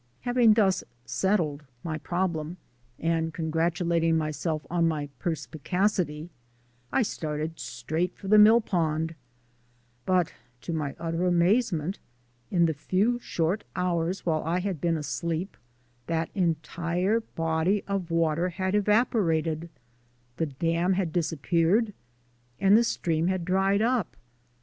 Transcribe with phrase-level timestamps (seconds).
[0.21, 2.57] Having thus settled my problem,
[2.97, 6.31] and congratulating myself on my perspicacity,
[6.91, 9.13] I started straight for the mill pond,
[10.07, 11.99] but to my utter amazement,
[12.49, 15.55] in the few short hours while I had been asleep,
[16.07, 19.69] that entire body of water had evaporated,
[20.37, 21.93] the dam had disappeared,
[22.59, 24.17] and the stream had dried up.